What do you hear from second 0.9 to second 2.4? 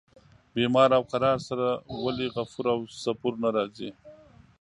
او قرار سره ولي